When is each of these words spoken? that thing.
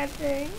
that 0.00 0.08
thing. 0.16 0.50